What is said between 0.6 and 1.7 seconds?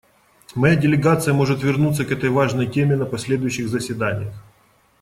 делегация может